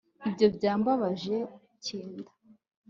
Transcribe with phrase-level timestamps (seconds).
[0.27, 1.35] ibyo byambabaje
[1.85, 2.31] kinda